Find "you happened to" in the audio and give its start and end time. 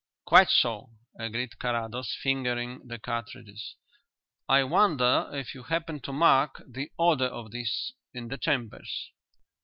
5.53-6.11